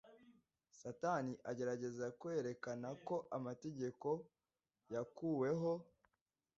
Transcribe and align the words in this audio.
Satani 0.79 1.33
agerageza 1.51 2.05
kwerekana 2.19 2.87
ko 3.07 3.15
amategeko 3.37 4.07
yakuweho 4.93 5.71